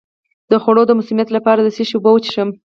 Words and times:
د 0.51 0.53
خوړو 0.63 0.83
د 0.87 0.91
مسمومیت 0.99 1.29
لپاره 1.37 1.59
د 1.61 1.67
څه 1.75 1.83
شي 1.89 1.93
اوبه 1.95 2.11
وڅښم؟ 2.13 2.49